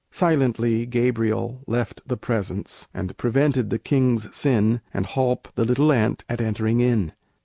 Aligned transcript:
Silently 0.09 0.87
Gabriel 0.87 1.61
left 1.67 2.01
The 2.07 2.17
Presence, 2.17 2.87
and 2.91 3.15
prevented 3.17 3.69
the 3.69 3.77
king's 3.77 4.35
sin, 4.35 4.81
And 4.91 5.05
holp 5.05 5.49
the 5.53 5.63
little 5.63 5.91
ant 5.91 6.25
at 6.27 6.41
entering 6.41 6.79
in. 6.79 7.13